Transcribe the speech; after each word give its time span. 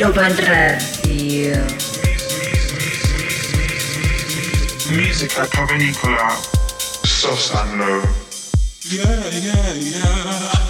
Ibiza 0.00 0.12
Global 0.12 0.34
Radio. 0.34 1.66
Musica 4.92 5.46
Cavernicola, 5.46 6.40
Sos 7.04 7.52
and 7.54 7.78
Low. 7.78 8.02
Yeah, 8.88 9.28
yeah, 9.28 9.74
yeah. 9.74 10.69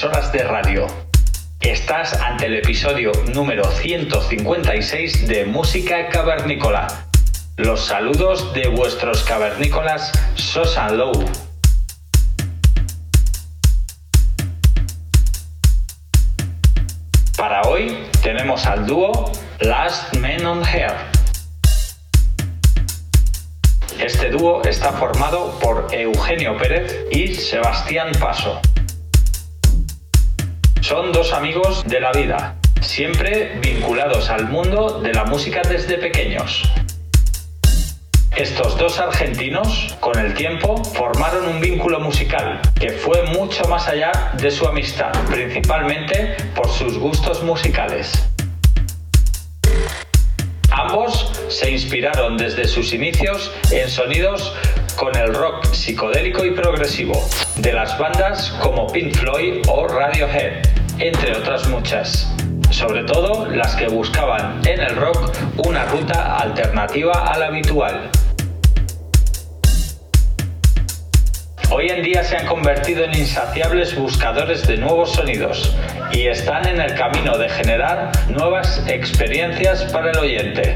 emisoras 0.00 0.32
de 0.32 0.42
radio. 0.44 0.86
Estás 1.60 2.14
ante 2.14 2.46
el 2.46 2.54
episodio 2.54 3.12
número 3.34 3.64
156 3.70 5.28
de 5.28 5.44
Música 5.44 6.08
Cavernícola. 6.08 6.86
Los 7.58 7.84
saludos 7.84 8.54
de 8.54 8.68
vuestros 8.68 9.22
cavernícolas 9.24 10.10
Sosan 10.36 10.96
Low. 10.96 11.12
Para 17.36 17.60
hoy 17.68 18.06
tenemos 18.22 18.64
al 18.64 18.86
dúo 18.86 19.30
Last 19.58 20.16
Men 20.16 20.46
on 20.46 20.64
Hair. 20.64 20.94
Este 23.98 24.30
dúo 24.30 24.62
está 24.62 24.92
formado 24.92 25.58
por 25.58 25.88
Eugenio 25.92 26.56
Pérez 26.56 27.04
y 27.10 27.34
Sebastián 27.34 28.12
Paso. 28.18 28.62
Son 30.90 31.12
dos 31.12 31.32
amigos 31.32 31.84
de 31.86 32.00
la 32.00 32.10
vida, 32.10 32.56
siempre 32.80 33.60
vinculados 33.62 34.28
al 34.28 34.48
mundo 34.48 34.98
de 35.00 35.14
la 35.14 35.24
música 35.24 35.62
desde 35.62 35.98
pequeños. 35.98 36.64
Estos 38.34 38.76
dos 38.76 38.98
argentinos, 38.98 39.96
con 40.00 40.18
el 40.18 40.34
tiempo, 40.34 40.82
formaron 40.82 41.46
un 41.46 41.60
vínculo 41.60 42.00
musical 42.00 42.60
que 42.74 42.90
fue 42.90 43.22
mucho 43.22 43.68
más 43.68 43.86
allá 43.86 44.32
de 44.36 44.50
su 44.50 44.66
amistad, 44.66 45.12
principalmente 45.30 46.36
por 46.56 46.68
sus 46.68 46.98
gustos 46.98 47.44
musicales. 47.44 48.28
Ambos 50.72 51.30
se 51.50 51.70
inspiraron 51.70 52.36
desde 52.36 52.66
sus 52.66 52.92
inicios 52.92 53.52
en 53.70 53.88
sonidos 53.88 54.56
con 54.96 55.16
el 55.16 55.32
rock 55.34 55.66
psicodélico 55.72 56.44
y 56.44 56.50
progresivo 56.50 57.14
de 57.56 57.72
las 57.72 57.96
bandas 57.96 58.50
como 58.60 58.86
Pink 58.88 59.14
Floyd 59.14 59.62
o 59.68 59.86
Radiohead, 59.86 60.79
entre 61.00 61.34
otras 61.34 61.66
muchas. 61.68 62.30
Sobre 62.70 63.04
todo 63.04 63.46
las 63.46 63.74
que 63.74 63.88
buscaban 63.88 64.60
en 64.66 64.80
el 64.80 64.96
rock 64.96 65.32
una 65.66 65.86
ruta 65.86 66.36
alternativa 66.36 67.12
a 67.12 67.38
la 67.38 67.46
habitual. 67.46 68.10
Hoy 71.70 71.88
en 71.88 72.02
día 72.02 72.22
se 72.22 72.36
han 72.36 72.46
convertido 72.46 73.04
en 73.04 73.16
insaciables 73.16 73.96
buscadores 73.96 74.66
de 74.66 74.76
nuevos 74.76 75.12
sonidos 75.12 75.74
y 76.12 76.26
están 76.26 76.68
en 76.68 76.80
el 76.80 76.94
camino 76.94 77.38
de 77.38 77.48
generar 77.48 78.12
nuevas 78.28 78.82
experiencias 78.86 79.84
para 79.84 80.10
el 80.10 80.18
oyente. 80.18 80.74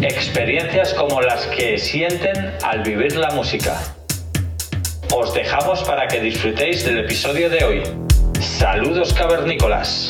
Experiencias 0.00 0.94
como 0.94 1.20
las 1.20 1.46
que 1.46 1.78
sienten 1.78 2.54
al 2.62 2.82
vivir 2.82 3.16
la 3.16 3.30
música. 3.30 3.76
Os 5.14 5.34
dejamos 5.34 5.82
para 5.82 6.06
que 6.06 6.20
disfrutéis 6.20 6.84
del 6.84 7.00
episodio 7.00 7.50
de 7.50 7.64
hoy. 7.64 8.05
Saludos 8.58 9.12
cavernícolas. 9.12 10.08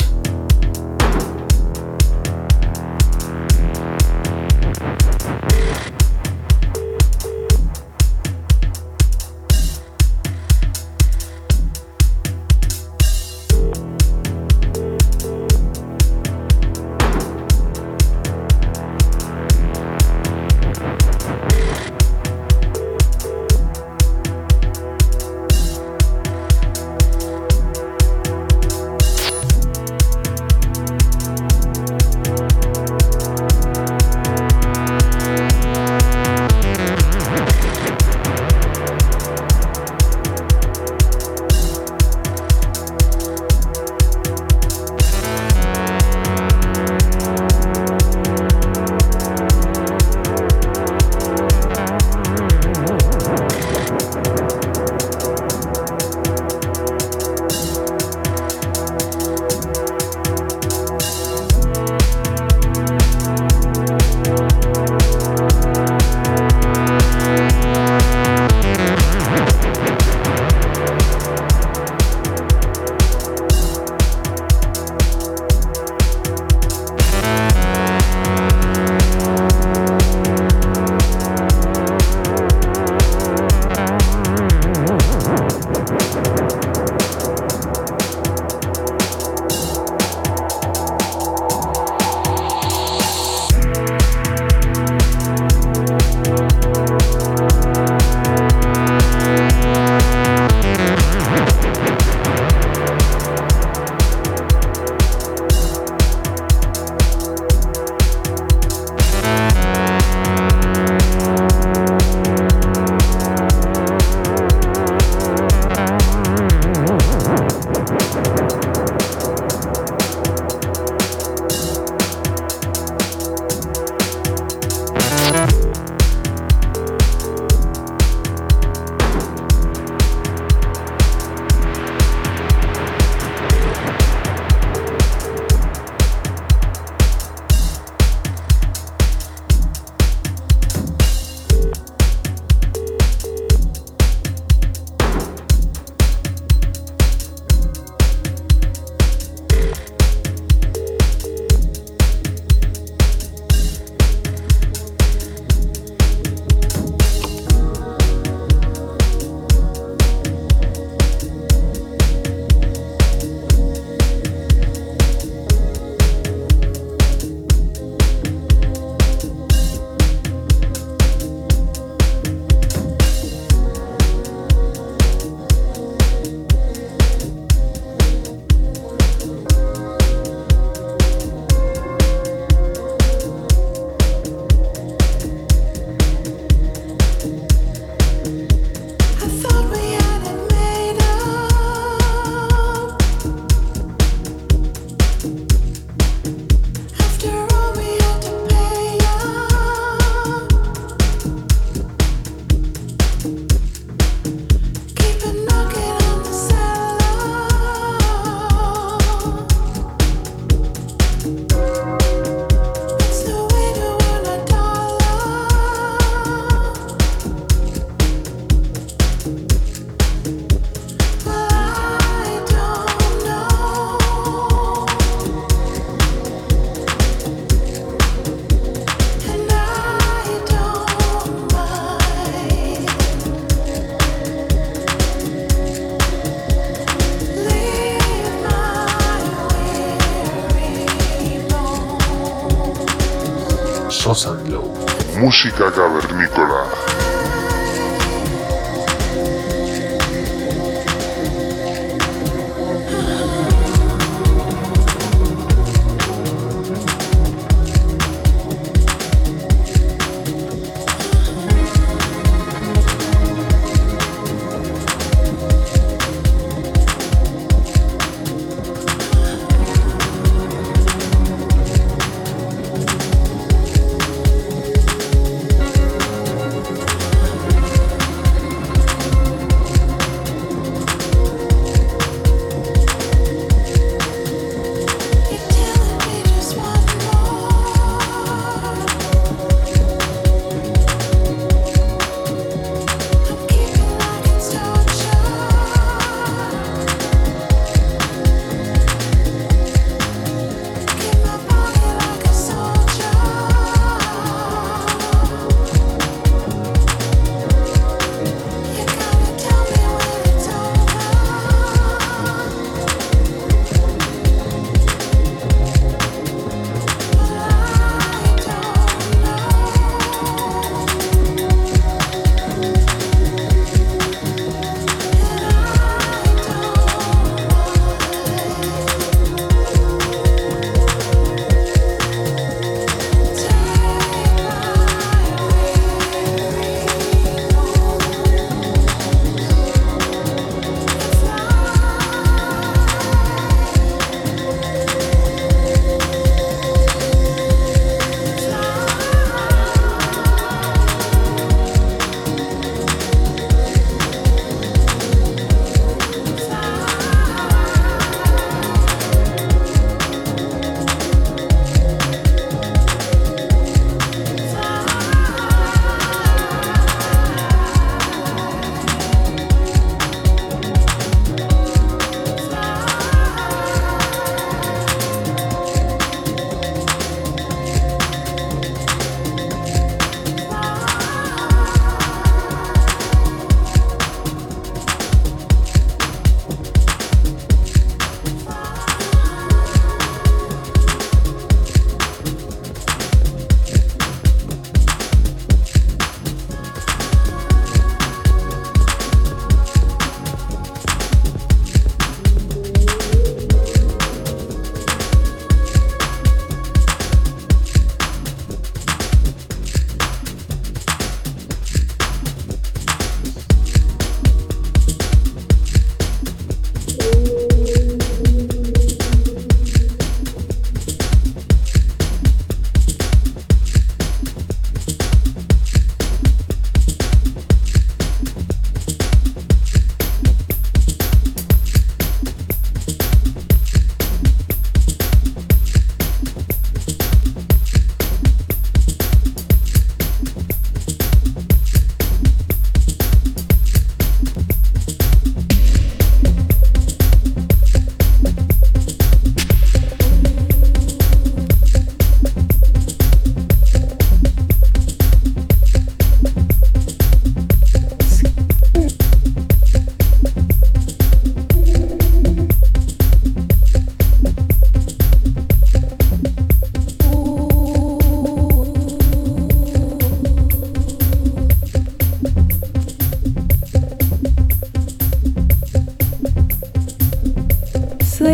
Música 245.46 245.70
cavernícola. 245.70 246.35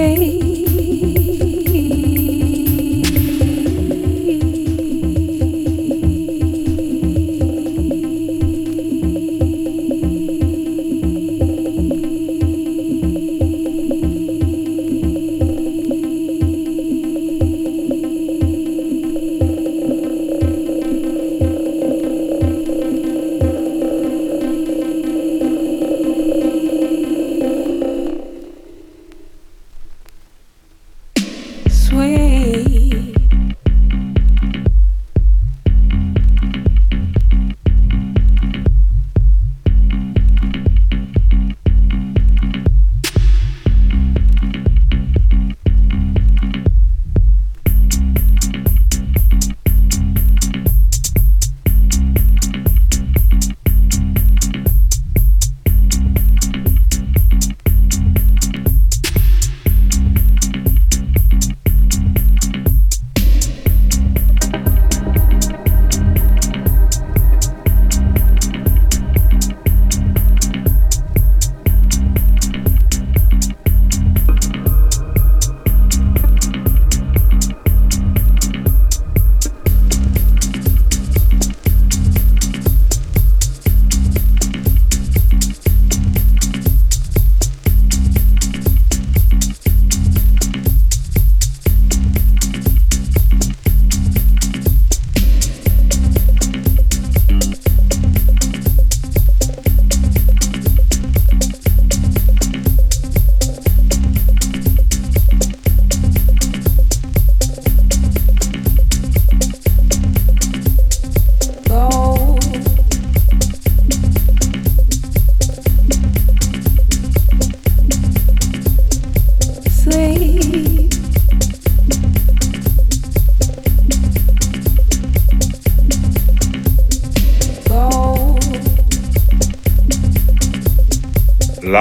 away. 0.03 0.42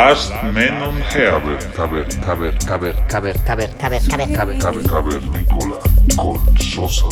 Last 0.01 0.33
Men 0.51 0.81
on 0.81 0.95
Heaven. 1.13 1.57
Caber, 1.75 2.07
caber, 2.25 2.55
caber, 2.57 2.57
caber, 2.65 2.95
caber, 3.07 3.35
caber, 3.45 3.69
caber, 3.77 4.01
caber, 4.07 4.57
Caber, 4.57 4.83
cavernícola 4.89 5.77
con 6.17 6.57
Sosa 6.57 7.05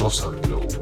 con 0.00 0.10
Sosa 0.10 0.30
Glow. 0.40 0.79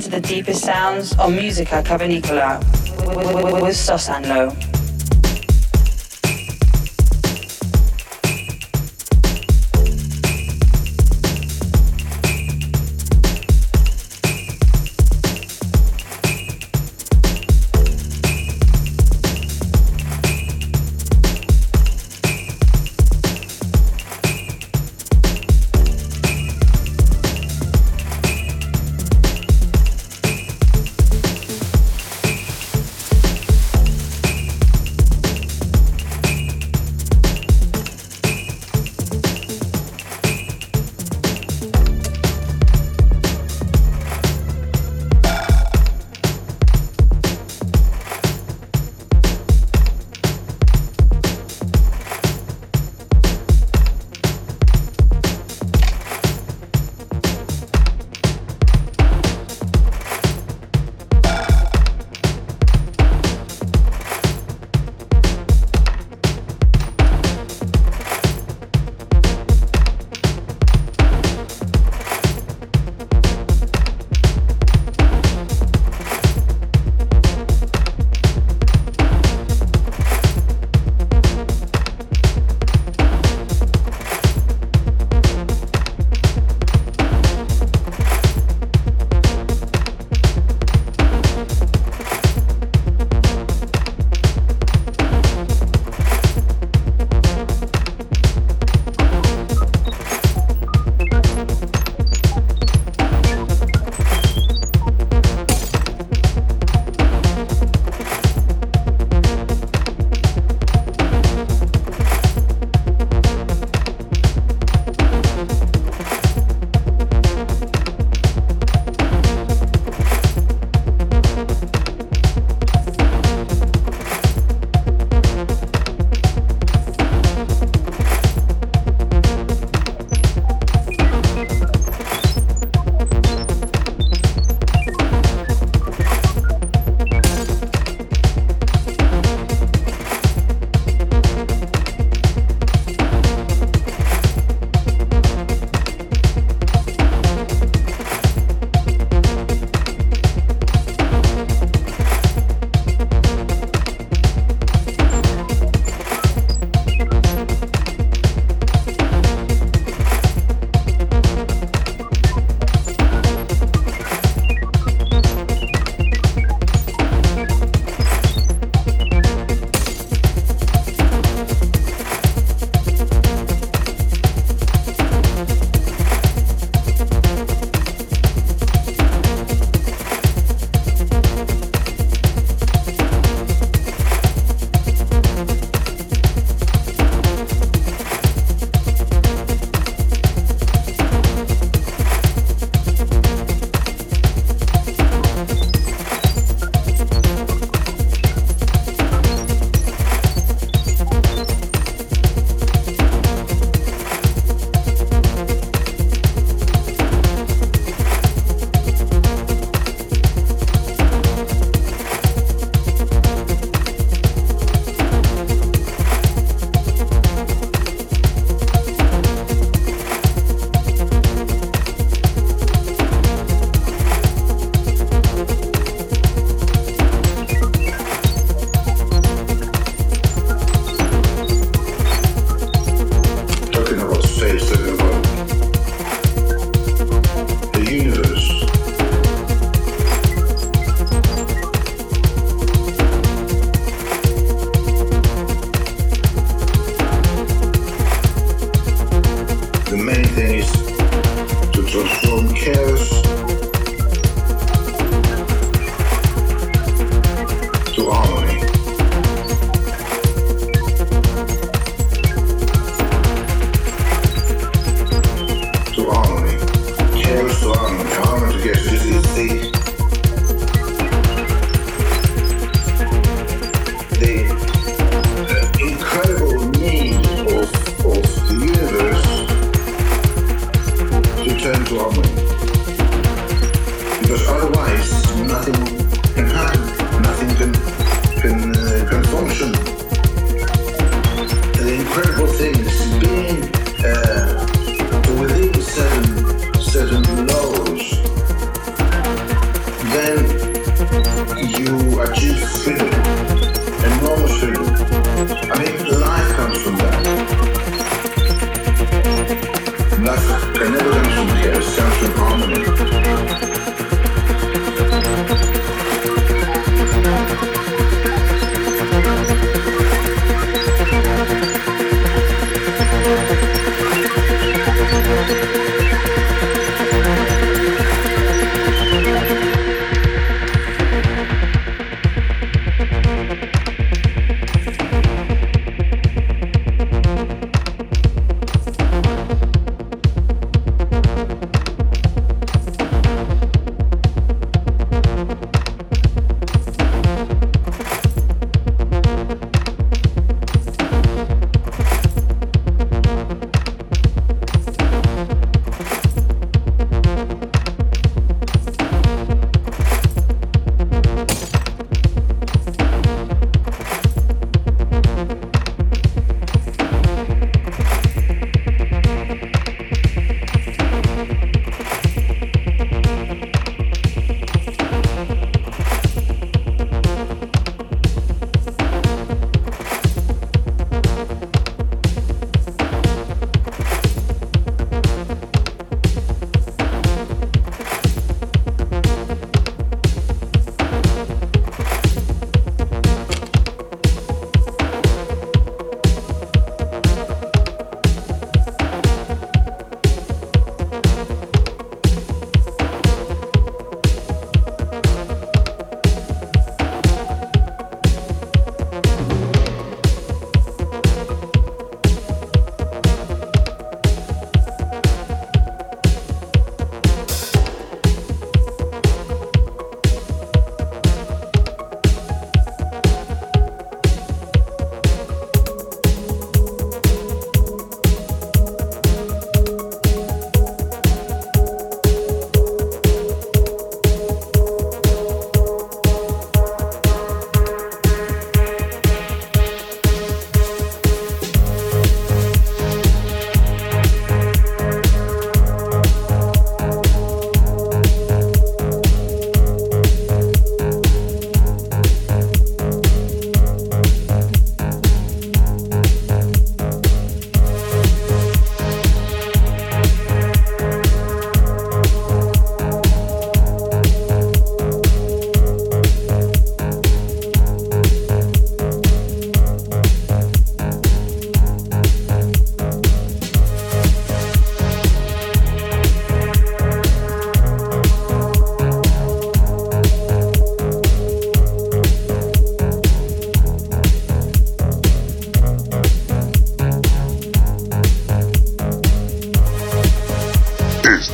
into 0.00 0.10
the 0.10 0.20
deepest 0.26 0.64
sounds 0.64 1.12
on 1.18 1.34
Musica 1.36 1.82
Cavernicola 1.82 2.58
with, 3.14 3.34
with, 3.34 3.52
with, 3.52 3.62
with 3.62 3.76
Sosanlo. 3.76 4.69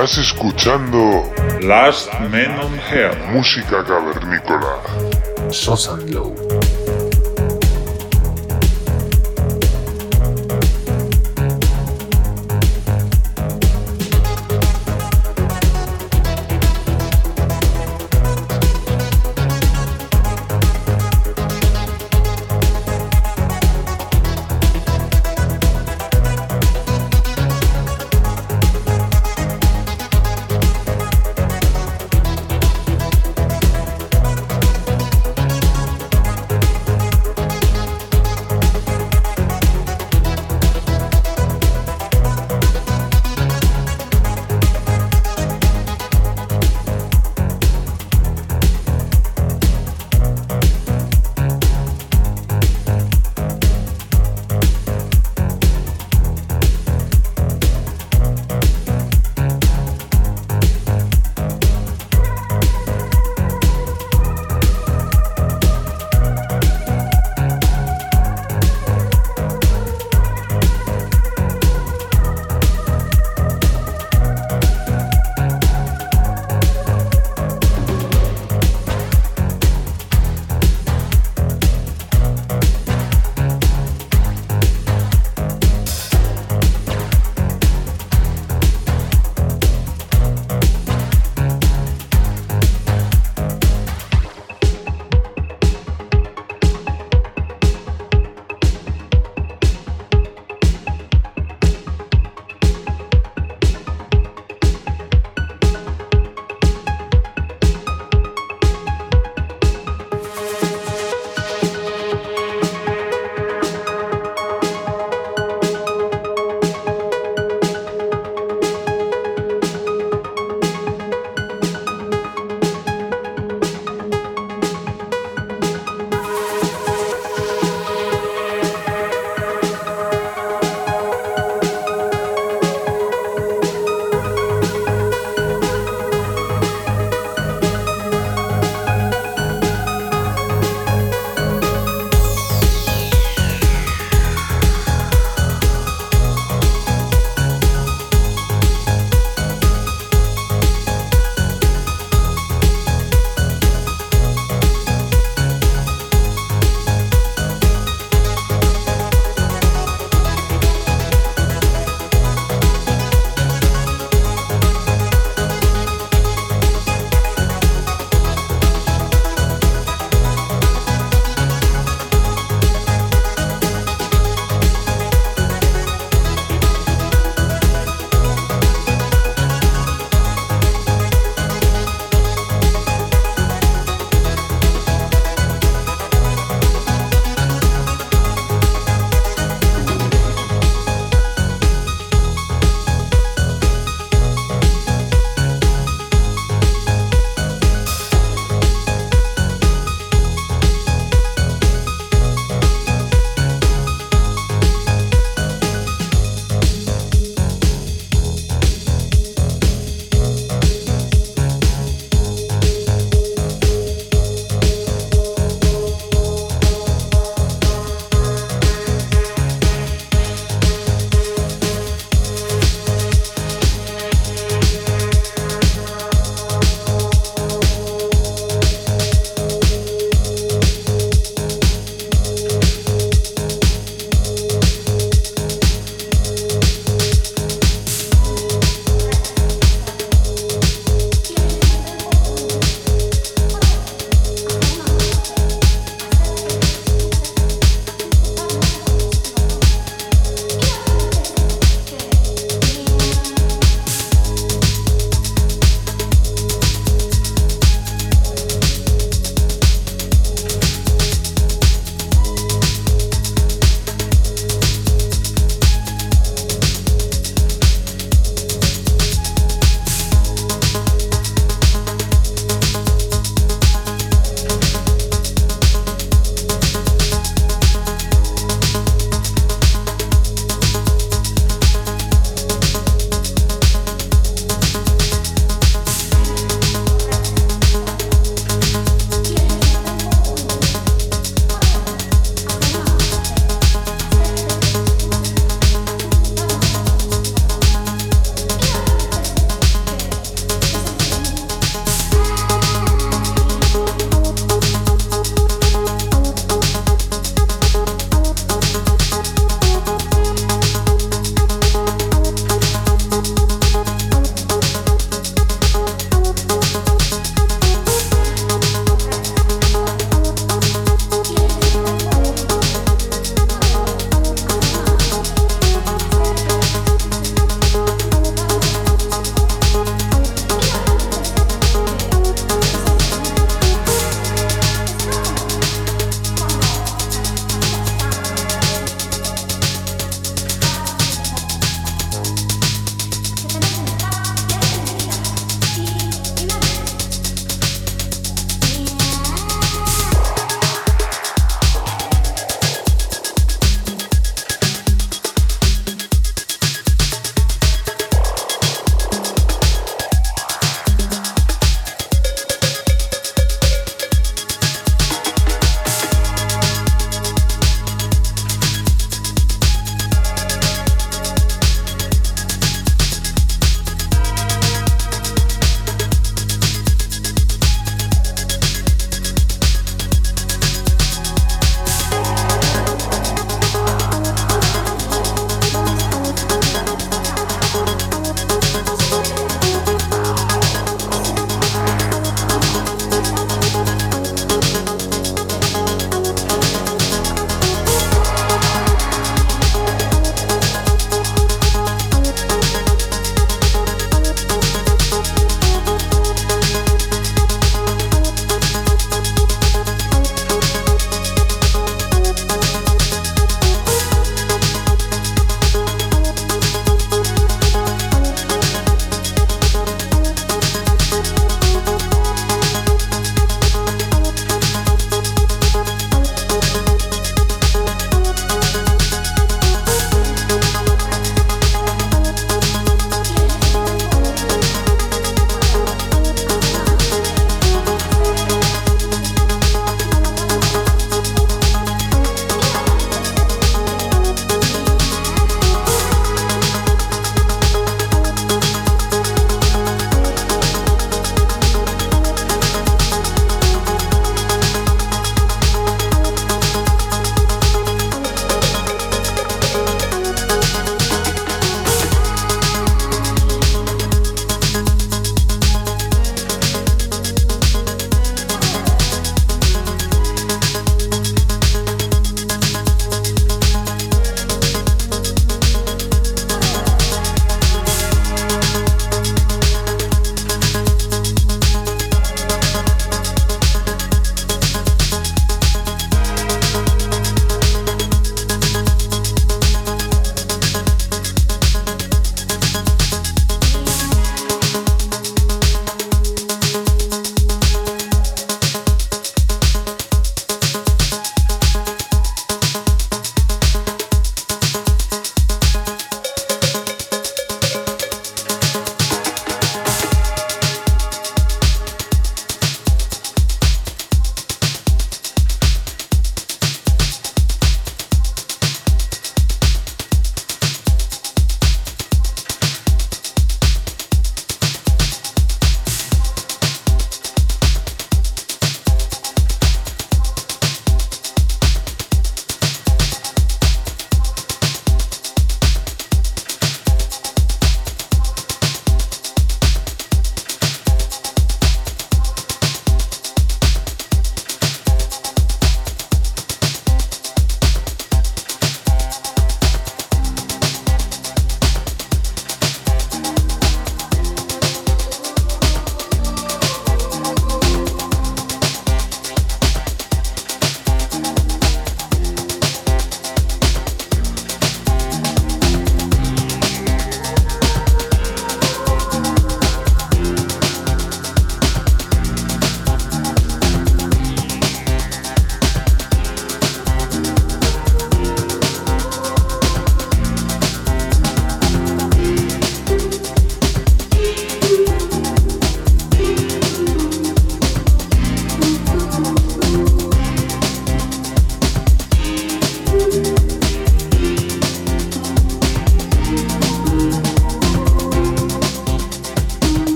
Estás 0.00 0.18
escuchando 0.18 1.24
Last 1.60 2.08
Men 2.30 2.52
on 2.60 2.78
Earth. 2.92 3.18
Música 3.32 3.82
cavernícola. 3.82 4.80
Sosan 5.50 6.12
Low. 6.12 6.47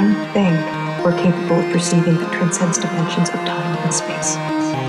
One 0.00 0.14
thing 0.32 0.54
we're 1.04 1.12
capable 1.12 1.60
of 1.60 1.72
perceiving 1.72 2.16
that 2.16 2.32
transcends 2.32 2.78
dimensions 2.78 3.28
of 3.28 3.34
time 3.40 3.76
and 3.84 3.92
space. 3.92 4.79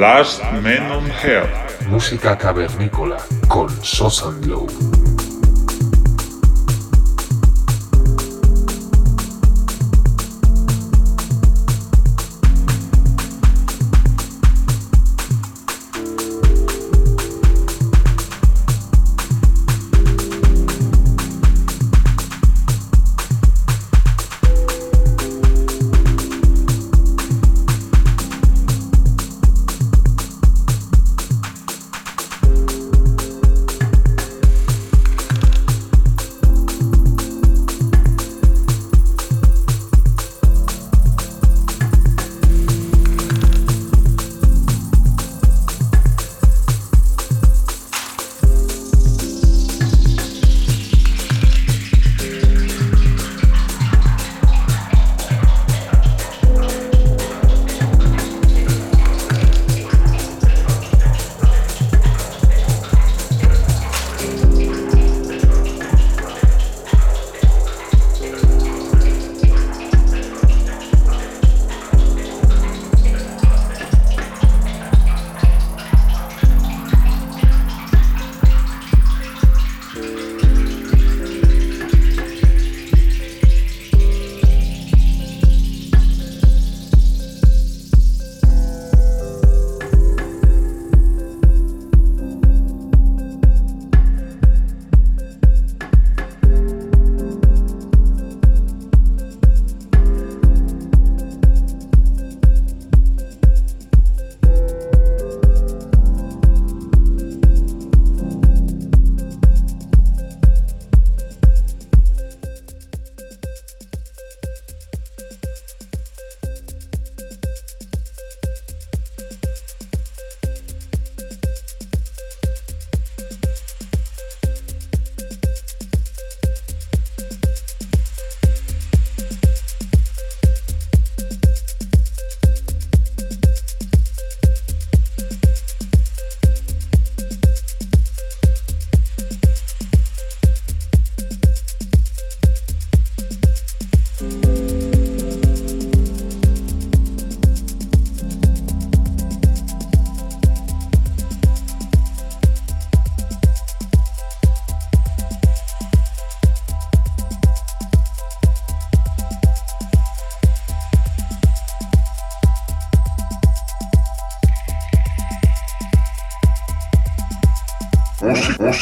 Last 0.00 0.40
Men 0.62 0.90
on 0.90 1.04
Earth. 1.22 1.86
Música 1.90 2.34
cavernícola 2.34 3.18
con 3.48 3.68
Sosan 3.84 4.40
Glow. 4.40 4.66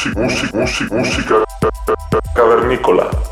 Música, 0.07 0.21
música, 0.21 0.95
música, 0.95 0.95
música 0.95 2.19
cavernícola. 2.33 3.28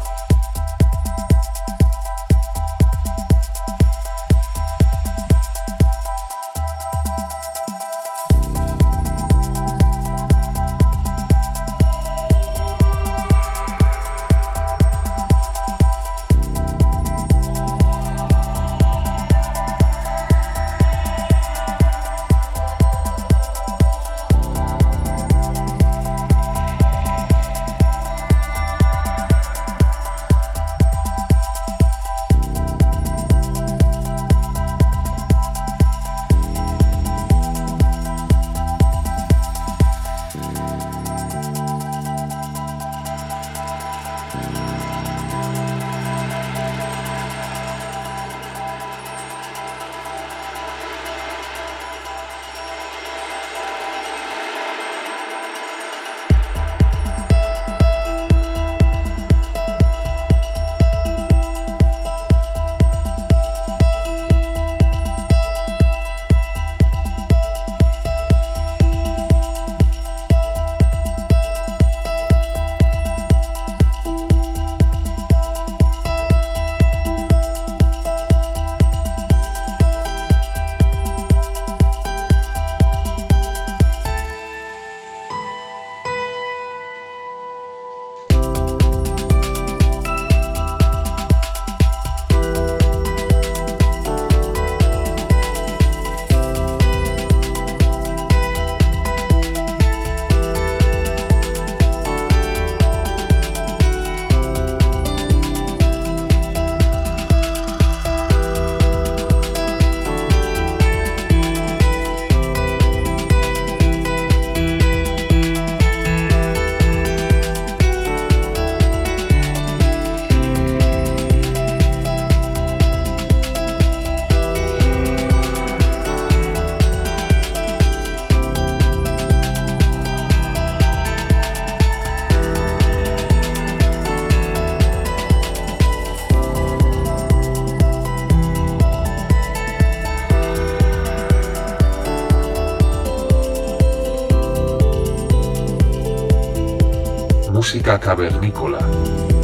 Cavernícola. 148.08 148.80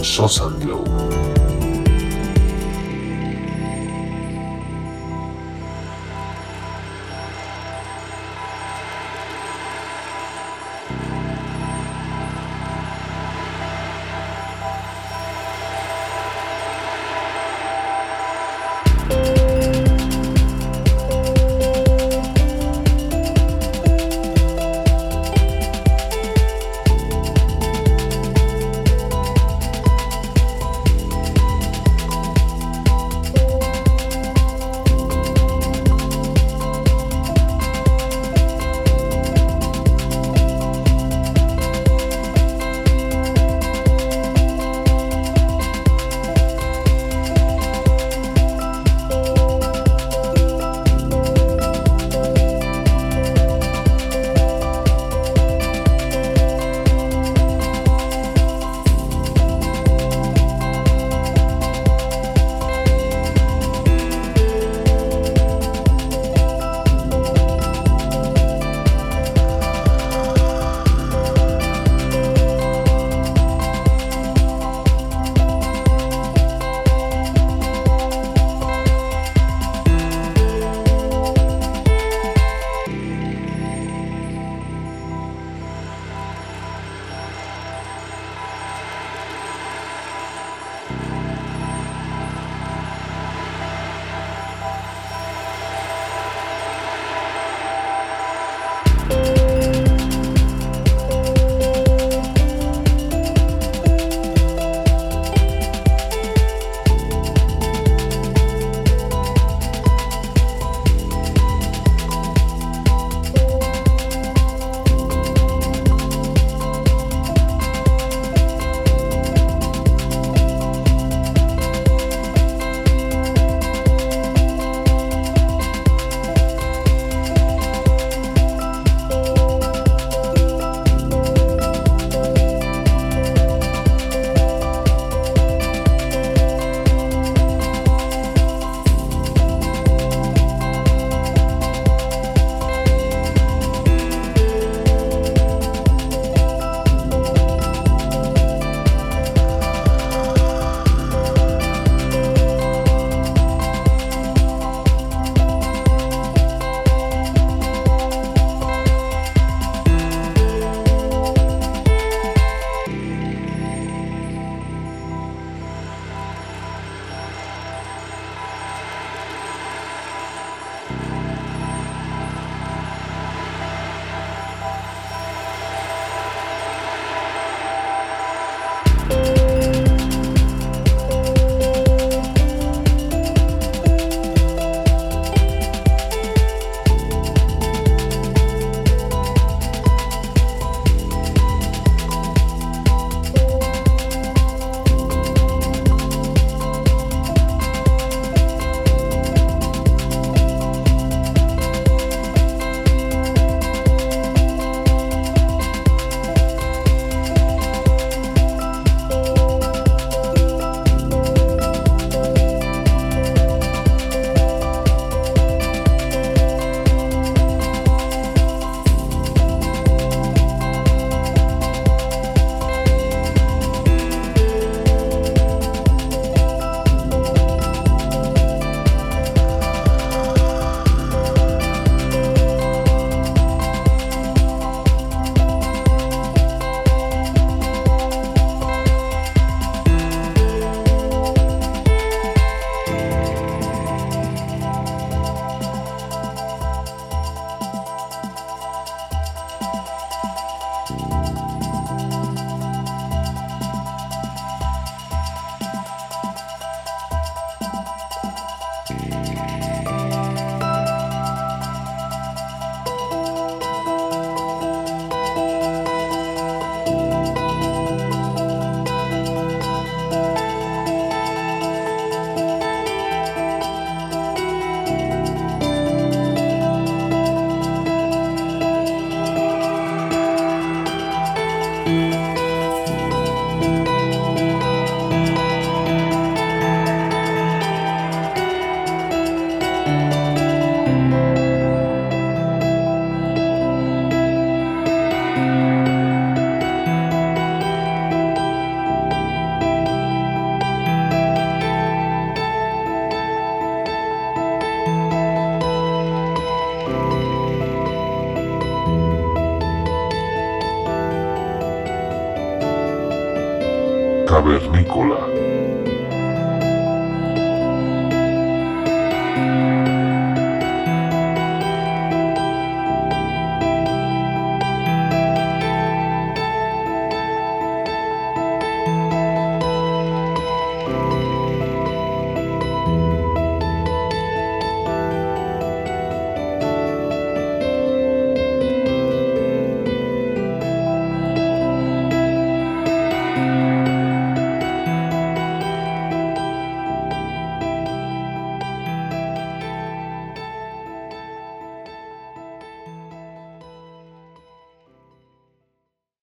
Sosa 0.02 0.48
Glow. 0.58 0.93